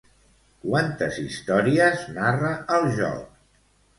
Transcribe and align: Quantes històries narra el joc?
Quantes 0.61 1.19
històries 1.25 2.07
narra 2.15 2.49
el 2.79 2.89
joc? 3.03 3.31